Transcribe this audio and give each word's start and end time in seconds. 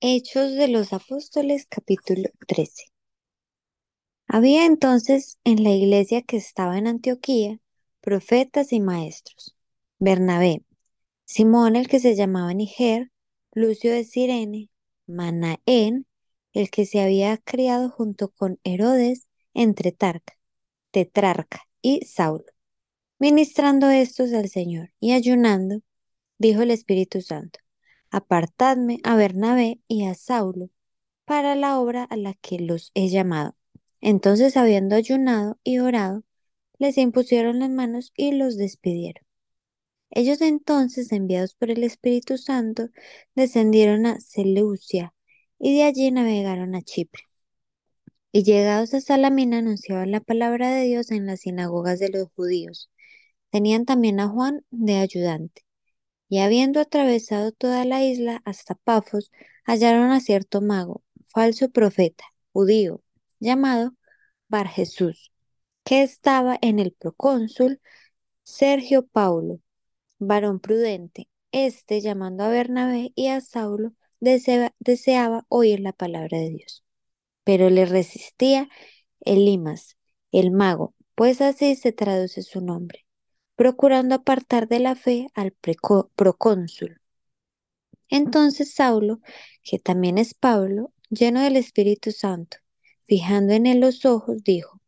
Hechos 0.00 0.54
de 0.54 0.68
los 0.68 0.92
Apóstoles, 0.92 1.66
capítulo 1.70 2.28
13. 2.46 2.84
Había 4.28 4.66
entonces 4.66 5.38
en 5.42 5.64
la 5.64 5.70
iglesia 5.70 6.20
que 6.20 6.36
estaba 6.36 6.76
en 6.76 6.86
Antioquía 6.86 7.60
profetas 8.02 8.74
y 8.74 8.80
maestros. 8.80 9.56
Bernabé, 9.98 10.62
Simón 11.24 11.76
el 11.76 11.88
que 11.88 11.98
se 11.98 12.14
llamaba 12.14 12.52
Niger, 12.52 13.10
Lucio 13.52 13.90
de 13.90 14.04
Cirene, 14.04 14.68
Manaén, 15.06 16.06
el 16.52 16.68
que 16.68 16.84
se 16.84 17.00
había 17.00 17.38
criado 17.38 17.88
junto 17.88 18.28
con 18.28 18.60
Herodes 18.64 19.28
entre 19.54 19.92
Tarca, 19.92 20.34
Tetrarca 20.90 21.62
y 21.80 22.04
Saulo. 22.04 22.44
Ministrando 23.18 23.88
estos 23.88 24.34
al 24.34 24.50
Señor 24.50 24.92
y 25.00 25.12
ayunando, 25.12 25.80
dijo 26.36 26.60
el 26.60 26.70
Espíritu 26.70 27.22
Santo, 27.22 27.60
apartadme 28.10 29.00
a 29.04 29.16
Bernabé 29.16 29.80
y 29.88 30.06
a 30.06 30.14
Saulo 30.14 30.70
para 31.24 31.56
la 31.56 31.78
obra 31.80 32.04
a 32.04 32.16
la 32.16 32.34
que 32.34 32.58
los 32.58 32.92
he 32.94 33.08
llamado. 33.08 33.56
Entonces, 34.00 34.56
habiendo 34.56 34.96
ayunado 34.96 35.58
y 35.64 35.78
orado, 35.80 36.24
les 36.78 36.98
impusieron 36.98 37.58
las 37.60 37.70
manos 37.70 38.12
y 38.16 38.32
los 38.32 38.56
despidieron. 38.56 39.24
Ellos 40.10 40.40
entonces, 40.40 41.12
enviados 41.12 41.54
por 41.54 41.70
el 41.70 41.84
Espíritu 41.84 42.38
Santo, 42.38 42.88
descendieron 43.34 44.06
a 44.06 44.20
Seleucia 44.20 45.14
y 45.58 45.76
de 45.76 45.84
allí 45.84 46.10
navegaron 46.10 46.74
a 46.74 46.82
Chipre. 46.82 47.22
Y 48.32 48.44
llegados 48.44 48.94
a 48.94 49.00
Salamina 49.00 49.58
anunciaban 49.58 50.12
la 50.12 50.20
palabra 50.20 50.70
de 50.70 50.84
Dios 50.84 51.10
en 51.10 51.26
las 51.26 51.40
sinagogas 51.40 51.98
de 51.98 52.10
los 52.10 52.28
judíos. 52.36 52.90
Tenían 53.50 53.84
también 53.84 54.20
a 54.20 54.28
Juan 54.28 54.64
de 54.70 54.96
ayudante. 54.96 55.65
Y 56.28 56.40
habiendo 56.40 56.80
atravesado 56.80 57.52
toda 57.52 57.84
la 57.84 58.04
isla 58.04 58.42
hasta 58.44 58.74
Pafos, 58.74 59.30
hallaron 59.64 60.10
a 60.10 60.20
cierto 60.20 60.60
mago, 60.60 61.02
falso 61.26 61.70
profeta, 61.70 62.24
judío, 62.52 63.02
llamado 63.40 63.94
Bar 64.48 64.68
Jesús, 64.68 65.32
que 65.84 66.02
estaba 66.02 66.58
en 66.62 66.78
el 66.80 66.92
procónsul 66.92 67.80
Sergio 68.42 69.06
Paulo, 69.06 69.60
varón 70.18 70.60
prudente. 70.60 71.28
Este, 71.52 72.00
llamando 72.00 72.44
a 72.44 72.48
Bernabé 72.48 73.12
y 73.14 73.28
a 73.28 73.40
Saulo, 73.40 73.92
deseaba 74.20 75.46
oír 75.48 75.80
la 75.80 75.92
palabra 75.92 76.38
de 76.38 76.50
Dios. 76.50 76.84
Pero 77.44 77.70
le 77.70 77.86
resistía 77.86 78.68
Elimas, 79.20 79.96
el 80.32 80.50
mago, 80.50 80.94
pues 81.14 81.40
así 81.40 81.76
se 81.76 81.92
traduce 81.92 82.42
su 82.42 82.60
nombre 82.60 83.05
procurando 83.56 84.14
apartar 84.14 84.68
de 84.68 84.80
la 84.80 84.94
fe 84.94 85.28
al 85.34 85.52
procónsul. 86.14 87.00
Entonces 88.08 88.72
Saulo, 88.74 89.20
que 89.62 89.78
también 89.78 90.18
es 90.18 90.34
Pablo, 90.34 90.92
lleno 91.10 91.40
del 91.42 91.56
Espíritu 91.56 92.12
Santo, 92.12 92.58
fijando 93.06 93.52
en 93.54 93.66
él 93.66 93.80
los 93.80 94.04
ojos, 94.04 94.44
dijo, 94.44 94.80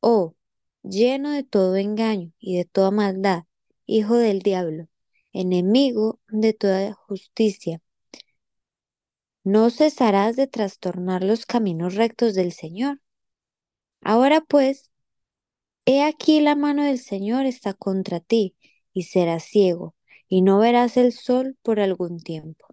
Oh, 0.00 0.34
lleno 0.82 1.30
de 1.30 1.44
todo 1.44 1.76
engaño 1.76 2.32
y 2.38 2.56
de 2.56 2.64
toda 2.64 2.90
maldad, 2.90 3.44
hijo 3.86 4.16
del 4.16 4.40
diablo, 4.40 4.88
enemigo 5.32 6.20
de 6.28 6.54
toda 6.54 6.94
justicia, 6.94 7.82
no 9.44 9.70
cesarás 9.70 10.36
de 10.36 10.46
trastornar 10.46 11.24
los 11.24 11.46
caminos 11.46 11.94
rectos 11.94 12.34
del 12.34 12.52
Señor. 12.52 13.00
Ahora 14.02 14.40
pues, 14.42 14.90
He 15.90 16.02
aquí 16.02 16.42
la 16.42 16.54
mano 16.54 16.84
del 16.84 16.98
Señor 16.98 17.46
está 17.46 17.72
contra 17.72 18.20
ti, 18.20 18.54
y 18.92 19.04
serás 19.04 19.44
ciego, 19.44 19.94
y 20.28 20.42
no 20.42 20.58
verás 20.58 20.98
el 20.98 21.14
sol 21.14 21.56
por 21.62 21.80
algún 21.80 22.20
tiempo. 22.20 22.66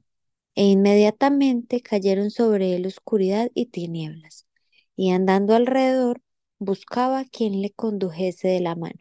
E 0.53 0.65
inmediatamente 0.65 1.79
cayeron 1.79 2.29
sobre 2.29 2.75
él 2.75 2.85
oscuridad 2.85 3.49
y 3.53 3.67
tinieblas, 3.67 4.47
y 4.97 5.11
andando 5.11 5.55
alrededor 5.55 6.21
buscaba 6.59 7.23
quien 7.23 7.61
le 7.61 7.71
condujese 7.71 8.49
de 8.49 8.59
la 8.59 8.75
mano. 8.75 8.99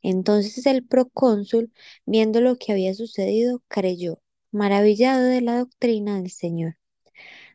Entonces 0.00 0.64
el 0.64 0.82
procónsul, 0.82 1.70
viendo 2.06 2.40
lo 2.40 2.56
que 2.56 2.72
había 2.72 2.94
sucedido, 2.94 3.62
creyó, 3.68 4.22
maravillado 4.52 5.22
de 5.22 5.42
la 5.42 5.58
doctrina 5.58 6.16
del 6.16 6.30
Señor. 6.30 6.78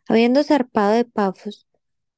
Habiendo 0.08 0.44
zarpado 0.44 0.94
de 0.94 1.06
Pafos, 1.06 1.66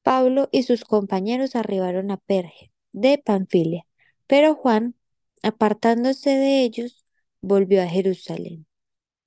Pablo 0.02 0.50
y 0.52 0.64
sus 0.64 0.84
compañeros 0.84 1.56
arribaron 1.56 2.10
a 2.10 2.18
Perge 2.18 2.71
de 2.92 3.18
Panfilia. 3.18 3.86
Pero 4.26 4.54
Juan, 4.54 4.94
apartándose 5.42 6.30
de 6.30 6.62
ellos, 6.62 7.04
volvió 7.40 7.82
a 7.82 7.88
Jerusalén. 7.88 8.66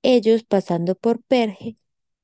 Ellos, 0.02 0.44
pasando 0.44 0.94
por 0.94 1.22
Perge, 1.22 1.76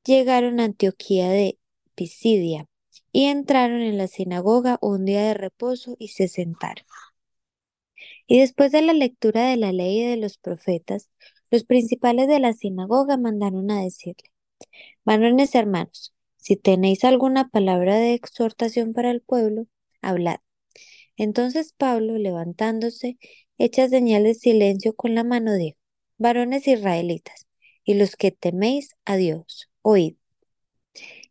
llegaron 0.04 0.60
a 0.60 0.64
Antioquía 0.64 1.30
de 1.30 1.58
Pisidia 1.94 2.69
y 3.12 3.26
entraron 3.26 3.82
en 3.82 3.98
la 3.98 4.08
sinagoga 4.08 4.78
un 4.80 5.04
día 5.04 5.22
de 5.25 5.34
reposo 5.34 5.97
y 5.98 6.08
se 6.08 6.28
sentaron. 6.28 6.84
Y 8.26 8.41
después 8.41 8.72
de 8.72 8.82
la 8.82 8.92
lectura 8.92 9.47
de 9.47 9.56
la 9.56 9.72
ley 9.72 10.00
y 10.00 10.06
de 10.06 10.16
los 10.16 10.38
profetas, 10.38 11.10
los 11.50 11.64
principales 11.64 12.28
de 12.28 12.41
la 12.41 12.53
sinagoga 12.53 13.16
mandaron 13.16 13.70
a 13.70 13.82
decirle, 13.82 14.32
varones 15.04 15.54
hermanos, 15.54 16.14
si 16.36 16.56
tenéis 16.56 17.04
alguna 17.04 17.48
palabra 17.50 17.97
de 17.97 18.14
exhortación 18.14 18.92
para 18.94 19.10
el 19.10 19.22
pueblo, 19.22 19.66
hablad. 20.03 20.38
Entonces 21.16 21.74
Pablo, 21.76 22.18
levantándose, 22.18 23.18
hecha 23.58 23.88
señal 23.88 24.24
de 24.24 24.34
silencio 24.34 24.94
con 24.94 25.14
la 25.14 25.24
mano, 25.24 25.54
dijo, 25.54 25.78
varones 26.18 26.66
israelitas, 26.68 27.46
y 27.84 27.94
los 27.94 28.16
que 28.16 28.30
teméis 28.30 28.96
a 29.04 29.16
Dios, 29.16 29.70
oíd. 29.82 30.16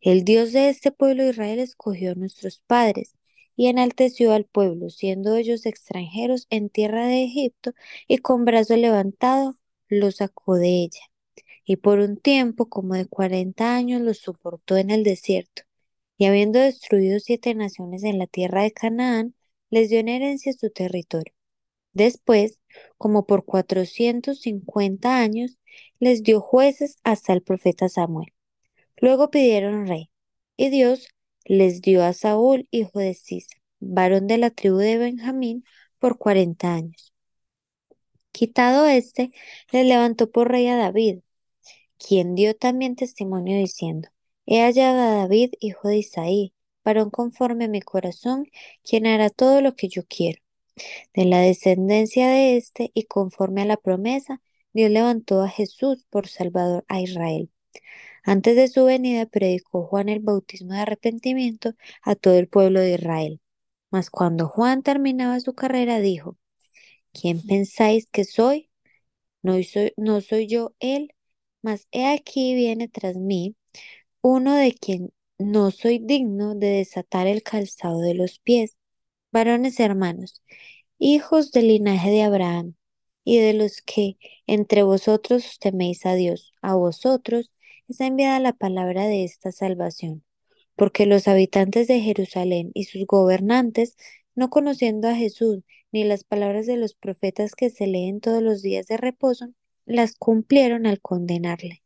El 0.02 0.24
Dios 0.24 0.52
de 0.52 0.70
este 0.70 0.92
pueblo 0.92 1.28
Israel 1.30 1.60
escogió 1.60 2.12
a 2.12 2.16
nuestros 2.16 2.60
padres 2.66 3.16
y 3.56 3.68
enalteció 3.68 4.34
al 4.34 4.46
pueblo, 4.46 4.90
siendo 4.90 5.36
ellos 5.36 5.66
extranjeros 5.66 6.48
en 6.50 6.70
tierra 6.70 7.06
de 7.06 7.24
Egipto, 7.24 7.74
y 8.08 8.18
con 8.18 8.46
brazo 8.46 8.76
levantado 8.76 9.58
los 9.88 10.18
sacó 10.18 10.56
de 10.56 10.84
ella. 10.84 11.02
Y 11.66 11.76
por 11.78 12.00
un 12.00 12.18
tiempo, 12.18 12.70
como 12.70 12.96
de 12.96 13.06
cuarenta 13.06 13.76
años, 13.76 14.02
los 14.02 14.18
soportó 14.18 14.78
en 14.78 14.90
el 14.90 15.04
desierto. 15.04 15.64
Y 16.18 16.26
habiendo 16.26 16.60
destruido 16.60 17.20
siete 17.20 17.54
naciones 17.56 18.04
en 18.04 18.18
la 18.18 18.28
tierra 18.28 18.64
de 18.64 18.72
Canaán, 18.72 19.36
les 19.72 19.90
dio 19.90 20.00
en 20.00 20.10
herencia 20.10 20.54
su 20.54 20.70
territorio. 20.70 21.34
Después, 21.94 22.60
como 22.98 23.26
por 23.26 23.46
450 23.46 25.18
años, 25.20 25.58
les 26.00 26.24
dio 26.24 26.42
jueces 26.42 26.98
hasta 27.04 27.34
el 27.34 27.42
profeta 27.42 27.90
Samuel. 27.90 28.34
Luego 28.98 29.32
pidieron 29.32 29.88
rey, 29.88 30.12
y 30.58 30.70
Dios 30.70 31.08
les 31.46 31.82
dio 31.82 32.04
a 32.04 32.14
Saúl, 32.14 32.68
hijo 32.72 33.00
de 33.00 33.14
Cis, 33.16 33.48
varón 33.80 34.28
de 34.28 34.38
la 34.38 34.52
tribu 34.52 34.78
de 34.78 34.98
Benjamín, 34.98 35.66
por 36.00 36.18
cuarenta 36.18 36.74
años. 36.74 37.14
Quitado 38.32 38.88
éste, 38.88 39.32
le 39.72 39.84
levantó 39.84 40.32
por 40.32 40.50
rey 40.50 40.68
a 40.68 40.78
David, 40.78 41.20
quien 41.98 42.36
dio 42.36 42.56
también 42.56 42.96
testimonio 42.96 43.58
diciendo, 43.58 44.10
He 44.46 44.62
hallado 44.62 45.00
a 45.02 45.16
David, 45.16 45.54
hijo 45.60 45.88
de 45.88 45.98
Isaí, 45.98 46.54
varón 46.84 47.10
conforme 47.10 47.66
a 47.66 47.68
mi 47.70 47.82
corazón, 47.82 48.46
quien 48.84 49.08
hará 49.08 49.30
todo 49.30 49.62
lo 49.62 49.76
que 49.76 49.88
yo 49.90 50.04
quiero. 50.08 50.42
De 51.14 51.26
la 51.26 51.40
descendencia 51.42 52.30
de 52.30 52.58
éste 52.58 52.92
y 52.94 53.04
conforme 53.06 53.62
a 53.62 53.66
la 53.66 53.78
promesa, 53.78 54.42
Dios 54.74 54.92
levantó 54.92 55.42
a 55.42 55.50
Jesús 55.50 56.06
por 56.10 56.28
Salvador 56.28 56.86
a 56.88 57.02
Israel. 57.02 57.52
Antes 58.24 58.56
de 58.56 58.68
su 58.68 58.86
venida 58.86 59.26
predicó 59.26 59.86
Juan 59.86 60.10
el 60.10 60.20
bautismo 60.20 60.74
de 60.74 60.82
arrepentimiento 60.82 61.74
a 62.04 62.16
todo 62.16 62.36
el 62.36 62.48
pueblo 62.48 62.80
de 62.80 62.94
Israel. 62.96 63.42
Mas 63.92 64.10
cuando 64.10 64.48
Juan 64.48 64.84
terminaba 64.84 65.40
su 65.40 65.54
carrera 65.54 66.00
dijo, 66.00 66.38
¿quién 67.14 67.42
pensáis 67.42 68.08
que 68.12 68.26
soy? 68.26 68.70
No 69.44 69.62
soy, 69.64 69.94
no 69.98 70.22
soy 70.22 70.48
yo 70.48 70.76
él, 70.80 71.14
mas 71.62 71.88
he 71.92 72.08
aquí 72.08 72.56
viene 72.56 72.88
tras 72.88 73.18
mí 73.18 73.56
uno 74.22 74.56
de 74.56 74.74
quien 74.74 75.14
no 75.42 75.72
soy 75.72 76.00
digno 76.00 76.56
de 76.56 76.68
desatar 76.68 77.28
el 77.28 77.44
calzado 77.44 78.00
de 78.00 78.14
los 78.14 78.40
pies. 78.40 78.78
Varones 79.32 79.80
hermanos, 79.80 80.42
hijos 80.98 81.52
del 81.52 81.68
linaje 81.70 82.10
de 82.12 82.24
Abraham, 82.24 82.76
y 83.24 83.38
de 83.38 83.54
los 83.54 83.82
que 83.82 84.18
entre 84.48 84.84
vosotros 84.84 85.60
teméis 85.60 86.06
a 86.06 86.16
Dios, 86.16 86.54
a 86.62 86.76
vosotros 86.76 87.52
es 87.88 88.02
enviada 88.02 88.40
la 88.40 88.54
palabra 88.54 89.08
de 89.08 89.24
esta 89.24 89.52
salvación, 89.52 90.24
porque 90.76 91.06
los 91.06 91.28
habitantes 91.28 91.88
de 91.88 92.02
Jerusalén 92.02 92.72
y 92.74 92.86
sus 92.86 93.06
gobernantes, 93.06 93.96
no 94.36 94.50
conociendo 94.50 95.08
a 95.08 95.16
Jesús 95.16 95.60
ni 95.92 96.04
las 96.04 96.24
palabras 96.24 96.66
de 96.66 96.78
los 96.78 96.96
profetas 96.96 97.54
que 97.54 97.70
se 97.70 97.88
leen 97.88 98.22
todos 98.22 98.42
los 98.42 98.62
días 98.62 98.88
de 98.88 98.98
reposo, 98.98 99.54
las 99.86 100.16
cumplieron 100.16 100.86
al 100.88 101.02
condenarle, 101.02 101.84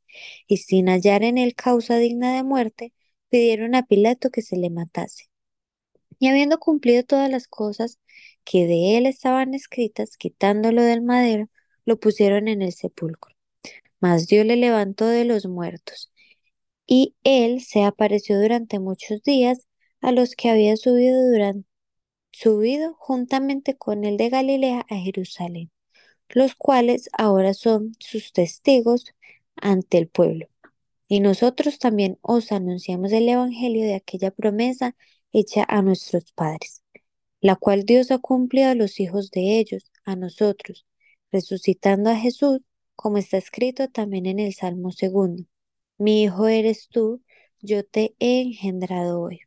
y 0.48 0.58
sin 0.58 0.88
hallar 0.88 1.24
en 1.24 1.38
él 1.38 1.56
causa 1.56 1.98
digna 1.98 2.36
de 2.36 2.44
muerte, 2.44 2.94
pidieron 3.30 3.76
a 3.76 3.86
Pilato 3.86 4.30
que 4.30 4.42
se 4.42 4.58
le 4.58 4.70
matase. 4.70 5.26
Y 6.20 6.28
habiendo 6.28 6.60
cumplido 6.60 7.04
todas 7.04 7.30
las 7.30 7.48
cosas 7.48 8.00
que 8.44 8.68
de 8.68 8.98
él 8.98 9.06
estaban 9.06 9.54
escritas, 9.54 10.18
quitándolo 10.18 10.84
del 10.84 11.02
madero, 11.02 11.50
lo 11.86 12.00
pusieron 12.00 12.48
en 12.48 12.62
el 12.62 12.74
sepulcro. 12.74 13.36
Mas 14.00 14.28
Dios 14.28 14.46
le 14.46 14.56
levantó 14.58 15.08
de 15.08 15.26
los 15.26 15.48
muertos, 15.48 16.12
Y 16.88 17.16
él 17.24 17.62
se 17.62 17.84
apareció 17.84 18.40
durante 18.42 18.80
muchos 18.80 19.24
días 19.24 19.68
a 20.02 20.12
los 20.12 20.36
que 20.36 20.50
había 20.50 20.78
subido 20.78 21.30
durante 21.32 21.68
subido 22.32 22.96
juntamente 23.00 23.78
con 23.78 24.06
el 24.06 24.18
de 24.18 24.30
Galilea 24.30 24.86
a 24.90 24.96
Jerusalén, 24.98 25.72
los 26.30 26.56
cuales 26.56 27.10
ahora 27.18 27.54
son 27.54 27.94
sus 28.00 28.34
testigos 28.34 29.14
ante 29.58 29.98
el 30.00 30.08
pueblo. 30.10 30.48
Y 31.08 31.20
nosotros 31.20 31.80
también 31.80 32.18
os 32.22 32.52
anunciamos 32.52 33.12
el 33.12 33.30
Evangelio 33.30 33.84
de 33.84 33.96
aquella 33.96 34.32
promesa 34.32 34.96
hecha 35.32 35.66
a 35.68 35.82
nuestros 35.82 36.32
padres, 36.32 36.84
la 37.42 37.56
cual 37.56 37.84
Dios 37.86 38.12
ha 38.12 38.20
cumplido 38.20 38.70
a 38.70 38.76
los 38.76 39.00
hijos 39.00 39.32
de 39.32 39.60
ellos, 39.60 39.92
a 40.06 40.16
nosotros, 40.16 40.86
resucitando 41.32 42.10
a 42.10 42.16
Jesús, 42.16 42.62
como 42.96 43.18
está 43.18 43.38
escrito 43.38 43.90
también 43.90 44.26
en 44.26 44.40
el 44.40 44.54
Salmo 44.54 44.92
segundo. 44.92 45.44
Mi 45.98 46.24
hijo 46.24 46.48
eres 46.48 46.90
tú, 46.90 47.22
yo 47.62 47.86
te 47.86 48.16
he 48.20 48.42
engendrado 48.42 49.22
hoy. 49.22 49.42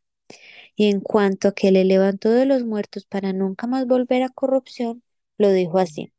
Y 0.75 0.89
en 0.89 1.01
cuanto 1.01 1.49
a 1.49 1.53
que 1.53 1.71
le 1.71 1.85
levantó 1.85 2.31
de 2.31 2.45
los 2.45 2.63
muertos 2.65 3.05
para 3.05 3.33
nunca 3.33 3.67
más 3.67 3.85
volver 3.87 4.23
a 4.23 4.29
corrupción, 4.29 5.03
lo 5.37 5.51
dijo 5.51 5.79
así. 5.79 6.11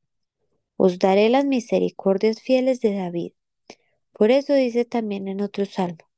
Os 0.77 0.99
daré 0.99 1.29
las 1.31 1.45
misericordias 1.47 2.41
fieles 2.41 2.81
de 2.81 2.95
David. 2.95 3.33
Por 4.21 4.31
eso 4.31 4.53
dice 4.53 4.85
también 4.85 5.29
en 5.29 5.41
otro 5.41 5.65
salmo, 5.65 6.11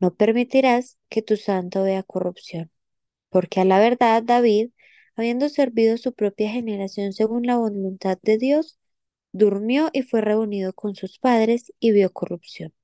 no 0.00 0.12
permitirás 0.12 0.98
que 1.08 1.22
tu 1.22 1.36
santo 1.36 1.84
vea 1.84 2.02
corrupción. 2.02 2.72
Porque 3.28 3.60
a 3.60 3.64
la 3.64 3.78
verdad 3.78 4.24
David, 4.24 4.70
habiendo 5.14 5.48
servido 5.48 5.96
su 5.96 6.14
propia 6.14 6.50
generación 6.50 7.12
según 7.12 7.46
la 7.46 7.56
voluntad 7.56 8.18
de 8.22 8.38
Dios, 8.38 8.80
durmió 9.30 9.88
y 9.92 10.02
fue 10.02 10.20
reunido 10.20 10.72
con 10.72 10.96
sus 10.96 11.20
padres 11.20 11.72
y 11.78 11.92
vio 11.92 12.12
corrupción. 12.12 12.74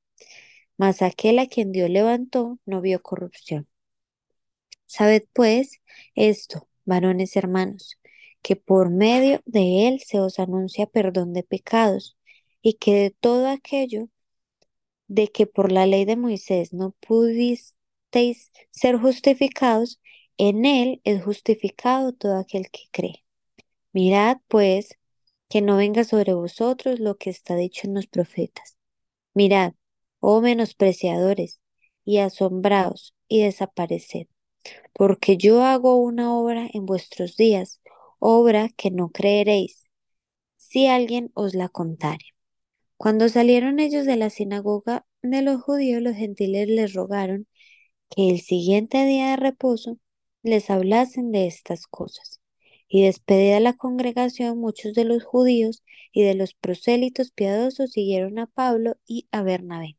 Mas 0.77 1.03
aquel 1.03 1.41
a 1.41 1.49
quien 1.49 1.73
Dios 1.73 1.91
levantó 1.91 2.61
no 2.65 2.81
vio 2.81 3.03
corrupción. 3.03 3.67
Sabed 4.87 5.25
pues 5.33 5.81
esto, 6.15 6.69
varones 6.85 7.35
hermanos, 7.35 7.99
que 8.41 8.55
por 8.55 8.89
medio 8.89 9.43
de 9.47 9.89
él 9.89 9.99
se 9.99 10.21
os 10.21 10.39
anuncia 10.39 10.87
perdón 10.87 11.33
de 11.33 11.43
pecados, 11.43 12.17
y 12.63 12.75
que 12.75 12.95
de 12.95 13.11
todo 13.11 13.49
aquello 13.49 14.09
de 15.11 15.29
que 15.29 15.47
por 15.47 15.73
la 15.73 15.87
ley 15.87 16.05
de 16.07 16.17
Moisés 16.17 16.73
no 16.73 16.93
pudisteis 17.01 18.53
ser 18.71 18.97
justificados, 18.97 20.01
en 20.39 20.65
él 20.65 21.01
es 21.05 21.23
justificado 21.23 22.13
todo 22.13 22.39
aquel 22.39 22.71
que 22.71 22.85
cree. 22.91 23.25
Mirad 23.93 24.39
pues 24.49 24.99
que 25.49 25.61
no 25.63 25.77
venga 25.77 26.05
sobre 26.05 26.33
vosotros 26.33 27.01
lo 27.01 27.19
que 27.19 27.31
está 27.31 27.57
dicho 27.57 27.87
en 27.87 27.95
los 27.95 28.07
profetas. 28.07 28.77
Mirad, 29.35 29.75
oh 30.21 30.41
menospreciadores, 30.41 31.61
y 32.05 32.19
asombraos, 32.19 33.15
y 33.29 33.43
desapareced 33.43 34.29
porque 34.93 35.37
yo 35.37 35.63
hago 35.65 35.97
una 35.97 36.35
obra 36.35 36.69
en 36.73 36.87
vuestros 36.87 37.37
días, 37.37 37.81
obra 38.19 38.69
que 38.69 38.91
no 38.91 39.11
creeréis, 39.11 39.85
si 40.57 40.87
alguien 40.87 41.31
os 41.35 41.55
la 41.55 41.69
contare. 41.69 42.27
Cuando 43.01 43.31
salieron 43.31 43.81
ellos 43.81 44.05
de 44.05 44.17
la 44.17 44.29
sinagoga 44.29 45.07
de 45.23 45.41
los 45.41 45.63
judíos, 45.63 46.03
los 46.03 46.17
gentiles 46.17 46.69
les 46.69 46.93
rogaron 46.93 47.47
que 48.11 48.29
el 48.29 48.43
siguiente 48.43 49.07
día 49.07 49.31
de 49.31 49.37
reposo 49.37 49.97
les 50.43 50.69
hablasen 50.69 51.33
de 51.33 51.47
estas 51.47 51.87
cosas. 51.87 52.43
Y 52.89 53.05
despedida 53.05 53.59
la 53.59 53.73
congregación, 53.73 54.59
muchos 54.59 54.93
de 54.93 55.05
los 55.05 55.25
judíos 55.25 55.83
y 56.13 56.25
de 56.25 56.35
los 56.35 56.53
prosélitos 56.53 57.31
piadosos 57.31 57.93
siguieron 57.93 58.39
a 58.39 58.49
Pablo 58.49 58.99
y 59.07 59.27
a 59.31 59.43
Bernabé, 59.43 59.97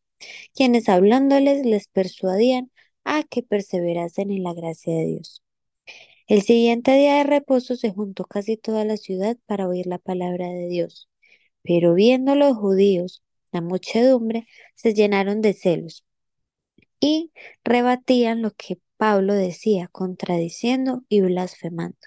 quienes 0.53 0.87
hablándoles 0.87 1.65
les 1.65 1.87
persuadían 1.87 2.69
a 3.03 3.23
que 3.23 3.41
perseverasen 3.41 4.29
en 4.29 4.43
la 4.43 4.53
gracia 4.53 4.93
de 4.93 5.05
Dios. 5.07 5.41
El 6.27 6.43
siguiente 6.43 6.93
día 6.93 7.15
de 7.15 7.23
reposo 7.23 7.75
se 7.75 7.89
juntó 7.89 8.25
casi 8.25 8.57
toda 8.57 8.85
la 8.85 8.97
ciudad 8.97 9.37
para 9.47 9.67
oír 9.67 9.87
la 9.87 9.97
palabra 9.97 10.49
de 10.49 10.67
Dios. 10.67 11.10
Pero 11.63 11.93
viendo 11.93 12.35
los 12.35 12.57
judíos 12.57 13.23
la 13.51 13.61
muchedumbre, 13.61 14.47
se 14.75 14.93
llenaron 14.93 15.41
de 15.41 15.53
celos 15.53 16.05
y 16.99 17.31
rebatían 17.63 18.41
lo 18.41 18.51
que 18.51 18.79
Pablo 18.97 19.33
decía, 19.33 19.89
contradiciendo 19.91 21.03
y 21.09 21.21
blasfemando. 21.21 21.97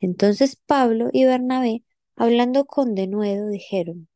Entonces 0.00 0.56
Pablo 0.56 1.08
y 1.12 1.24
Bernabé, 1.24 1.82
hablando 2.16 2.66
con 2.66 2.94
denuedo, 2.94 3.48
dijeron, 3.48 4.08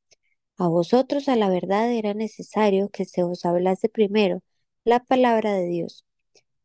A 0.58 0.68
vosotros 0.68 1.28
a 1.28 1.36
la 1.36 1.50
verdad 1.50 1.92
era 1.92 2.14
necesario 2.14 2.90
que 2.90 3.04
se 3.06 3.24
os 3.24 3.44
hablase 3.44 3.88
primero 3.88 4.42
la 4.84 5.00
palabra 5.04 5.54
de 5.54 5.66
Dios. 5.66 6.04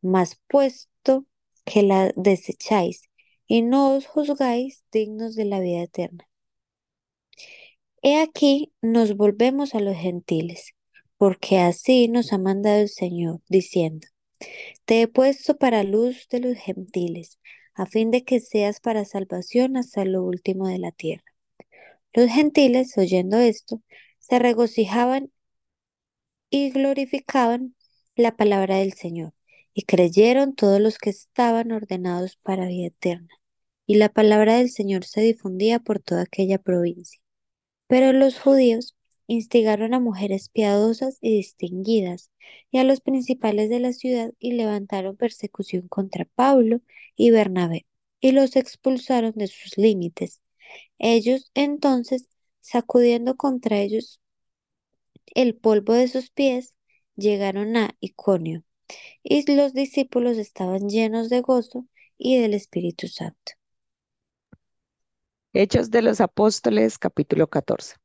Mas 0.02 0.40
puesto 0.48 1.26
que 1.66 1.84
la 1.84 2.12
desecháis 2.16 3.04
y 3.48 3.62
no 3.62 3.96
os 3.96 4.08
juzgáis 4.08 4.84
dignos 4.92 5.36
de 5.36 5.46
la 5.46 5.60
vida 5.60 5.84
eterna. 5.84 6.28
He 8.06 8.22
aquí 8.22 8.74
nos 8.82 9.16
volvemos 9.16 9.76
a 9.76 9.80
los 9.80 9.96
gentiles, 9.96 10.74
porque 11.18 11.60
así 11.60 12.10
nos 12.10 12.34
ha 12.34 12.38
mandado 12.38 12.82
el 12.82 12.90
Señor, 12.90 13.40
diciendo, 13.48 14.06
Te 14.84 15.02
he 15.02 15.08
puesto 15.08 15.58
para 15.58 15.84
luz 15.84 16.28
de 16.30 16.42
los 16.42 16.58
gentiles, 16.58 17.40
a 17.76 17.86
fin 17.86 18.12
de 18.12 18.26
que 18.26 18.42
seas 18.42 18.82
para 18.82 19.06
salvación 19.06 19.78
hasta 19.78 20.04
lo 20.04 20.22
último 20.22 20.68
de 20.68 20.80
la 20.80 20.92
tierra. 20.92 21.24
Los 22.14 22.30
gentiles, 22.30 22.98
oyendo 22.98 23.38
esto, 23.38 23.82
se 24.20 24.38
regocijaban 24.38 25.32
y 26.50 26.72
glorificaban 26.72 27.74
la 28.18 28.36
palabra 28.36 28.80
del 28.80 28.92
Señor, 28.94 29.34
y 29.74 29.84
creyeron 29.84 30.56
todos 30.56 30.82
los 30.82 30.98
que 30.98 31.10
estaban 31.10 31.72
ordenados 31.72 32.36
para 32.44 32.68
vida 32.68 32.88
eterna. 32.88 33.30
Y 33.88 33.96
la 33.96 34.10
palabra 34.10 34.58
del 34.58 34.70
Señor 34.70 35.06
se 35.06 35.22
difundía 35.22 35.80
por 35.80 36.00
toda 36.02 36.24
aquella 36.24 36.58
provincia. 36.58 37.23
Pero 37.94 38.12
los 38.12 38.40
judíos 38.40 38.96
instigaron 39.28 39.94
a 39.94 40.00
mujeres 40.00 40.50
piadosas 40.50 41.20
y 41.22 41.36
distinguidas, 41.38 42.32
y 42.72 42.80
a 42.80 42.84
los 42.84 43.02
principales 43.02 43.70
de 43.70 43.80
la 43.80 43.94
ciudad, 43.94 44.34
y 44.40 44.54
levantaron 44.54 45.16
persecución 45.16 45.88
contra 45.90 46.26
Pablo 46.26 46.82
y 47.16 47.30
Bernabé, 47.30 47.86
y 48.20 48.32
los 48.32 48.56
expulsaron 48.56 49.34
de 49.36 49.46
sus 49.46 49.78
límites. 49.78 50.42
Ellos 50.98 51.52
entonces, 51.54 52.28
sacudiendo 52.62 53.38
contra 53.38 53.78
ellos 53.78 54.20
el 55.36 55.56
polvo 55.56 55.94
de 55.94 56.08
sus 56.08 56.32
pies, 56.32 56.74
llegaron 57.16 57.78
a 57.78 57.96
Iconio, 58.00 58.64
y 59.22 59.46
los 59.56 59.76
discípulos 59.76 60.40
estaban 60.40 60.90
llenos 60.90 61.30
de 61.30 61.42
gozo 61.42 61.86
y 62.18 62.40
del 62.40 62.56
Espíritu 62.56 63.08
Santo. 63.08 63.54
Hechos 65.56 65.92
de 65.92 66.02
los 66.02 66.20
Apóstoles, 66.20 66.98
capítulo 66.98 67.48
14. 67.48 67.98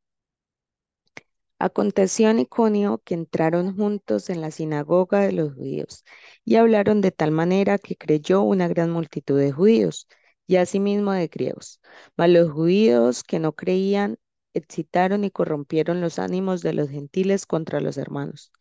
Aconteció 1.59 2.29
en 2.29 2.41
Iconio 2.41 3.01
que 3.05 3.15
entraron 3.15 3.75
juntos 3.75 4.29
en 4.29 4.43
la 4.43 4.51
sinagoga 4.51 5.21
de 5.21 5.33
los 5.33 5.55
judíos 5.55 6.05
y 6.45 6.57
hablaron 6.57 7.01
de 7.01 7.11
tal 7.11 7.31
manera 7.31 7.79
que 7.79 7.97
creyó 7.97 8.43
una 8.43 8.69
gran 8.69 8.91
multitud 8.91 9.39
de 9.39 9.51
judíos 9.53 10.09
y 10.47 10.57
asimismo 10.57 11.13
de 11.13 11.29
griegos. 11.29 11.81
Mas 12.19 12.29
los 12.29 12.51
judíos 12.51 13.23
que 13.25 13.39
no 13.39 13.53
creían 13.55 14.19
excitaron 14.53 15.25
y 15.25 15.31
corrompieron 15.31 16.03
los 16.03 16.19
ánimos 16.19 16.61
de 16.61 16.75
los 16.75 16.91
gentiles 16.91 17.47
contra 17.47 17.81
los 17.81 17.97
hermanos. 17.97 18.53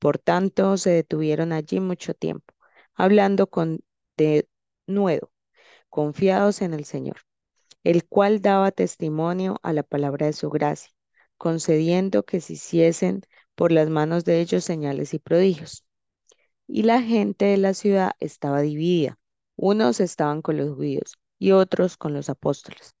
Por 0.00 0.18
tanto, 0.18 0.76
se 0.76 0.90
detuvieron 0.90 1.52
allí 1.52 1.80
mucho 1.80 2.14
tiempo, 2.14 2.52
hablando 2.94 3.46
con 3.48 3.80
de 4.16 4.48
nuevo, 4.88 5.30
confiados 5.90 6.62
en 6.62 6.74
el 6.74 6.84
Señor, 6.84 7.18
el 7.84 8.04
cual 8.06 8.42
daba 8.42 8.72
testimonio 8.72 9.58
a 9.62 9.72
la 9.72 9.82
palabra 9.84 10.26
de 10.26 10.32
su 10.32 10.50
gracia, 10.50 10.90
concediendo 11.38 12.24
que 12.24 12.40
se 12.40 12.54
hiciesen 12.54 13.22
por 13.54 13.72
las 13.72 13.88
manos 13.90 14.24
de 14.24 14.40
ellos 14.40 14.64
señales 14.64 15.14
y 15.14 15.18
prodigios. 15.20 15.84
Y 16.66 16.82
la 16.84 17.02
gente 17.02 17.46
de 17.46 17.58
la 17.58 17.74
ciudad 17.74 18.12
estaba 18.20 18.60
dividida. 18.62 19.18
Unos 19.56 20.00
estaban 20.00 20.42
con 20.42 20.56
los 20.56 20.74
judíos 20.74 21.14
y 21.38 21.52
otros 21.52 21.96
con 21.96 22.14
los 22.14 22.28
apóstoles. 22.30 22.94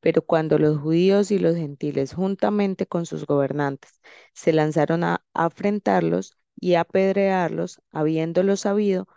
Pero 0.00 0.22
cuando 0.22 0.58
los 0.58 0.78
judíos 0.78 1.30
y 1.30 1.38
los 1.38 1.56
gentiles, 1.56 2.14
juntamente 2.14 2.86
con 2.86 3.06
sus 3.06 3.26
gobernantes, 3.26 4.00
se 4.34 4.52
lanzaron 4.52 5.04
a 5.04 5.24
afrentarlos, 5.34 6.36
y 6.58 6.74
apedrearlos, 6.74 7.80
habiéndolo 7.92 8.56
sabido, 8.56 9.08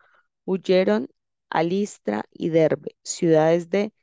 huyeron 0.45 1.09
a 1.49 1.63
Listra 1.63 2.25
y 2.31 2.49
Derbe, 2.49 2.95
ciudades 3.03 3.69
de 3.69 3.93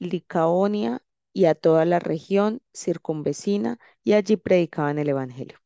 Licaonia 0.00 1.02
y 1.32 1.44
a 1.44 1.54
toda 1.54 1.84
la 1.84 2.00
región 2.00 2.60
circunvecina, 2.74 3.78
y 4.02 4.14
allí 4.14 4.36
predicaban 4.36 4.98
el 4.98 5.08
Evangelio. 5.10 5.58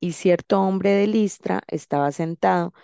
Y 0.00 0.12
cierto 0.12 0.60
hombre 0.60 0.90
de 0.90 1.06
Listra 1.06 1.62
estaba 1.68 2.12
sentado, 2.12 2.74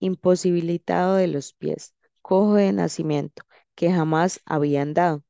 imposibilitado 0.00 1.14
de 1.16 1.28
los 1.28 1.52
pies, 1.54 1.94
cojo 2.22 2.54
de 2.54 2.72
nacimiento, 2.72 3.44
que 3.74 3.92
jamás 3.92 4.40
había 4.44 4.82
andado. 4.82 5.24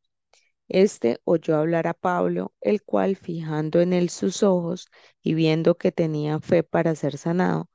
Este 0.68 1.20
oyó 1.24 1.56
hablar 1.56 1.86
a 1.88 1.94
Pablo, 1.94 2.54
el 2.60 2.82
cual, 2.82 3.16
fijando 3.16 3.80
en 3.80 3.92
él 3.92 4.10
sus 4.10 4.42
ojos 4.42 4.88
y 5.22 5.34
viendo 5.34 5.76
que 5.76 5.92
tenía 5.92 6.40
fe 6.40 6.62
para 6.62 6.94
ser 6.94 7.18
sanado, 7.18 7.68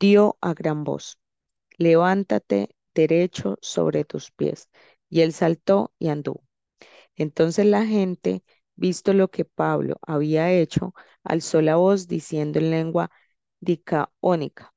dio 0.00 0.38
a 0.40 0.54
gran 0.54 0.84
voz, 0.84 1.18
levántate 1.78 2.76
derecho 2.94 3.58
sobre 3.62 4.04
tus 4.04 4.30
pies. 4.32 4.68
Y 5.12 5.22
él 5.22 5.32
saltó 5.34 5.94
y 6.00 6.08
anduvo. 6.08 6.44
Entonces 7.16 7.66
la 7.66 7.86
gente, 7.86 8.44
visto 8.76 9.12
lo 9.14 9.30
que 9.30 9.44
Pablo 9.44 9.96
había 10.06 10.52
hecho, 10.52 10.94
alzó 11.24 11.62
la 11.62 11.76
voz 11.76 12.08
diciendo 12.08 12.58
en 12.58 12.70
lengua 12.70 13.10
dicaónica, 13.60 14.74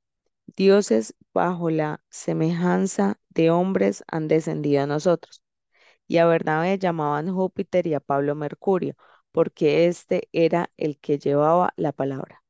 dioses 0.56 1.14
bajo 1.34 1.70
la 1.70 2.02
semejanza 2.10 3.18
de 3.30 3.50
hombres 3.50 4.04
han 4.08 4.28
descendido 4.28 4.82
a 4.84 4.86
nosotros. 4.86 5.42
Y 6.08 6.18
a 6.18 6.26
Bernabé 6.26 6.78
llamaban 6.78 7.32
Júpiter 7.34 7.86
y 7.86 7.94
a 7.94 8.00
Pablo 8.00 8.34
Mercurio, 8.34 8.94
porque 9.32 9.86
éste 9.86 10.28
era 10.32 10.70
el 10.76 10.98
que 10.98 11.18
llevaba 11.18 11.72
la 11.76 11.92
palabra. 11.92 12.42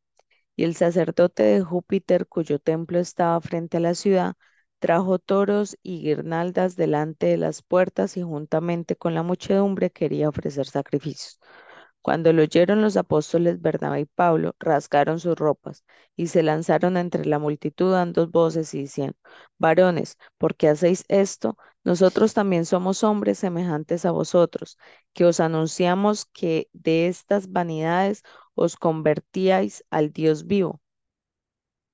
Y 0.56 0.64
el 0.64 0.74
sacerdote 0.76 1.42
de 1.44 1.62
Júpiter, 1.62 2.26
cuyo 2.28 2.58
templo 2.58 2.98
estaba 2.98 3.40
frente 3.40 3.78
a 3.78 3.80
la 3.80 3.94
ciudad, 3.94 4.36
trajo 4.78 5.18
toros 5.18 5.76
y 5.82 6.00
guirnaldas 6.02 6.76
delante 6.76 7.26
de 7.26 7.36
las 7.36 7.62
puertas 7.62 8.16
y 8.16 8.22
juntamente 8.22 8.96
con 8.96 9.14
la 9.14 9.22
muchedumbre 9.22 9.90
quería 9.90 10.28
ofrecer 10.28 10.66
sacrificios. 10.66 11.40
Cuando 12.02 12.32
lo 12.32 12.42
oyeron 12.42 12.82
los 12.82 12.96
apóstoles 12.96 13.60
Bernabé 13.60 14.00
y 14.00 14.04
Pablo, 14.06 14.54
rasgaron 14.60 15.18
sus 15.20 15.36
ropas 15.36 15.84
y 16.16 16.28
se 16.28 16.42
lanzaron 16.42 16.96
entre 16.96 17.24
la 17.26 17.38
multitud 17.38 17.92
dando 17.92 18.28
voces 18.28 18.72
y 18.74 18.80
diciendo, 18.80 19.16
varones, 19.58 20.16
¿por 20.38 20.54
qué 20.56 20.68
hacéis 20.68 21.04
esto? 21.08 21.58
Nosotros 21.84 22.32
también 22.34 22.64
somos 22.64 23.02
hombres 23.04 23.38
semejantes 23.38 24.04
a 24.06 24.12
vosotros, 24.12 24.78
que 25.12 25.24
os 25.24 25.40
anunciamos 25.40 26.26
que 26.26 26.68
de 26.72 27.08
estas 27.08 27.50
vanidades 27.52 28.22
os 28.54 28.76
convertíais 28.76 29.84
al 29.90 30.12
Dios 30.12 30.46
vivo 30.46 30.80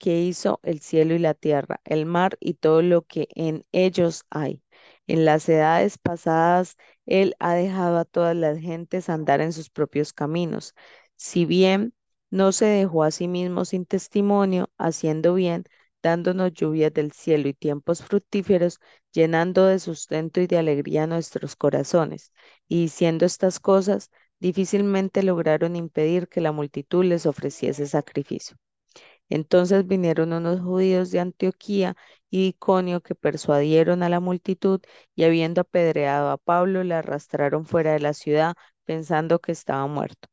que 0.02 0.20
hizo 0.22 0.58
el 0.64 0.80
cielo 0.80 1.14
y 1.14 1.20
la 1.20 1.34
tierra, 1.34 1.80
el 1.84 2.06
mar 2.06 2.36
y 2.40 2.54
todo 2.54 2.82
lo 2.82 3.02
que 3.02 3.28
en 3.36 3.64
ellos 3.72 4.24
hay. 4.30 4.60
En 5.06 5.24
las 5.24 5.48
edades 5.48 5.96
pasadas, 5.98 6.76
Él 7.06 7.36
ha 7.38 7.54
dejado 7.54 7.98
a 7.98 8.04
todas 8.04 8.34
las 8.36 8.58
gentes 8.58 9.08
andar 9.08 9.40
en 9.40 9.52
sus 9.52 9.70
propios 9.70 10.12
caminos. 10.12 10.74
Si 11.16 11.44
bien 11.44 11.94
no 12.30 12.50
se 12.52 12.64
dejó 12.66 13.04
a 13.04 13.12
sí 13.12 13.28
mismo 13.28 13.64
sin 13.64 13.86
testimonio, 13.86 14.70
haciendo 14.76 15.34
bien, 15.34 15.64
dándonos 16.02 16.52
lluvias 16.52 16.92
del 16.92 17.12
cielo 17.12 17.48
y 17.48 17.54
tiempos 17.54 18.02
fructíferos, 18.02 18.80
llenando 19.12 19.66
de 19.66 19.78
sustento 19.78 20.40
y 20.40 20.46
de 20.48 20.58
alegría 20.58 21.06
nuestros 21.06 21.54
corazones. 21.56 22.32
Y 22.68 22.82
diciendo 22.82 23.24
estas 23.26 23.60
cosas, 23.60 24.10
difícilmente 24.40 25.22
lograron 25.22 25.76
impedir 25.76 26.26
que 26.28 26.40
la 26.40 26.50
multitud 26.52 27.04
les 27.04 27.24
ofreciese 27.26 27.86
sacrificio. 27.86 28.56
Entonces 29.32 29.86
vinieron 29.86 30.32
unos 30.32 30.60
judíos 30.60 31.10
de 31.10 31.20
Antioquía 31.20 31.96
y 32.30 32.48
Iconio 32.48 33.00
que 33.02 33.14
persuadieron 33.14 34.02
a 34.02 34.08
la 34.10 34.20
multitud 34.20 34.80
y 35.14 35.24
habiendo 35.24 35.62
apedreado 35.62 36.30
a 36.30 36.36
Pablo, 36.38 36.84
le 36.84 36.94
arrastraron 36.94 37.64
fuera 37.66 37.92
de 37.92 38.00
la 38.00 38.12
ciudad 38.14 38.54
pensando 38.84 39.40
que 39.40 39.52
estaba 39.52 39.86
muerto. 39.86 40.28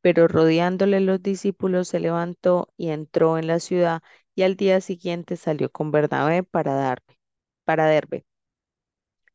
Pero 0.00 0.28
rodeándole 0.28 1.00
los 1.00 1.22
discípulos 1.22 1.88
se 1.88 2.00
levantó 2.00 2.72
y 2.76 2.90
entró 2.90 3.38
en 3.38 3.46
la 3.48 3.60
ciudad 3.60 4.02
y 4.34 4.42
al 4.42 4.56
día 4.56 4.80
siguiente 4.80 5.36
salió 5.36 5.70
con 5.70 5.90
Bernabé 5.92 6.42
para 6.44 6.74
Darbe, 6.74 7.18
para 7.64 7.86
Derbe 7.86 8.26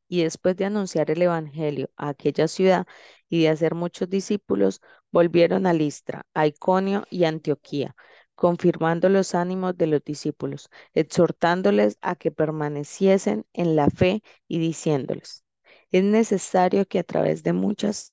y 0.08 0.24
después 0.24 0.56
de 0.58 0.66
anunciar 0.66 1.10
el 1.12 1.22
Evangelio 1.22 1.90
a 1.98 2.10
aquella 2.10 2.48
ciudad 2.48 2.86
y 3.30 3.42
de 3.44 3.50
hacer 3.50 3.76
muchos 3.76 4.10
discípulos, 4.10 4.82
volvieron 5.12 5.66
a 5.66 5.74
Listra, 5.74 6.26
a 6.34 6.46
Iconio 6.48 7.06
y 7.10 7.24
Antioquía, 7.26 7.96
confirmando 8.44 9.08
los 9.08 9.36
ánimos 9.36 9.78
de 9.78 9.88
los 9.88 10.04
discípulos, 10.04 10.70
exhortándoles 10.94 11.98
a 12.02 12.18
que 12.18 12.30
permaneciesen 12.30 13.46
en 13.54 13.78
la 13.78 13.90
fe 13.90 14.22
y 14.50 14.60
diciéndoles, 14.60 15.46
es 15.92 16.04
necesario 16.04 16.86
que 16.86 17.00
a 17.00 17.06
través 17.06 17.44
de 17.44 17.54
muchas 17.54 18.12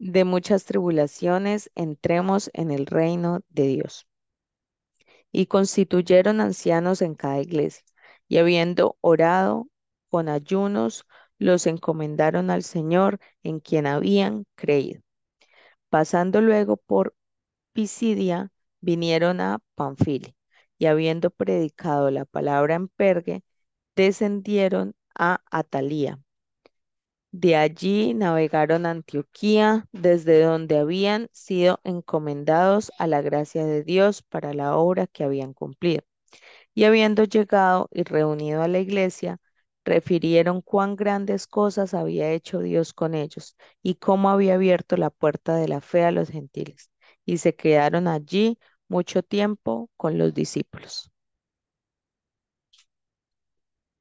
de 0.00 0.24
muchas 0.24 0.64
tribulaciones 0.64 1.70
entremos 1.76 2.50
en 2.54 2.72
el 2.72 2.86
reino 2.86 3.42
de 3.50 3.68
Dios. 3.68 4.08
Y 5.30 5.46
constituyeron 5.46 6.40
ancianos 6.40 7.02
en 7.02 7.14
cada 7.14 7.40
iglesia 7.40 7.84
y 8.26 8.38
habiendo 8.38 8.98
orado 9.00 9.68
con 10.10 10.28
ayunos, 10.28 11.06
los 11.38 11.68
encomendaron 11.68 12.50
al 12.50 12.64
Señor 12.64 13.20
en 13.44 13.60
quien 13.60 13.86
habían 13.86 14.44
creído. 14.56 15.02
Pasando 15.88 16.40
luego 16.40 16.78
por 16.78 17.14
Pisidia, 17.76 18.50
vinieron 18.80 19.38
a 19.40 19.58
Panfilia, 19.74 20.34
y 20.78 20.86
habiendo 20.86 21.30
predicado 21.30 22.10
la 22.10 22.24
palabra 22.24 22.74
en 22.74 22.88
Pergue, 22.88 23.44
descendieron 23.94 24.94
a 25.14 25.42
Atalía. 25.50 26.18
De 27.32 27.54
allí 27.54 28.14
navegaron 28.14 28.86
a 28.86 28.90
Antioquía, 28.92 29.86
desde 29.92 30.42
donde 30.42 30.78
habían 30.78 31.28
sido 31.32 31.78
encomendados 31.84 32.90
a 32.98 33.06
la 33.06 33.20
gracia 33.20 33.66
de 33.66 33.82
Dios 33.84 34.22
para 34.22 34.54
la 34.54 34.76
obra 34.76 35.06
que 35.06 35.22
habían 35.24 35.52
cumplido. 35.52 36.02
Y 36.74 36.84
habiendo 36.84 37.24
llegado 37.24 37.88
y 37.92 38.04
reunido 38.04 38.62
a 38.62 38.68
la 38.68 38.78
iglesia, 38.80 39.38
refirieron 39.84 40.62
cuán 40.62 40.96
grandes 40.96 41.46
cosas 41.46 41.94
había 41.94 42.32
hecho 42.32 42.60
Dios 42.60 42.94
con 42.94 43.14
ellos 43.14 43.56
y 43.82 43.96
cómo 43.96 44.30
había 44.30 44.54
abierto 44.54 44.96
la 44.96 45.10
puerta 45.10 45.56
de 45.56 45.68
la 45.68 45.82
fe 45.82 46.04
a 46.04 46.12
los 46.12 46.30
gentiles. 46.30 46.90
Y 47.26 47.38
se 47.38 47.54
quedaron 47.54 48.08
allí 48.08 48.58
mucho 48.88 49.22
tiempo 49.22 49.90
con 49.98 50.16
los 50.18 50.32
discípulos. 50.34 51.10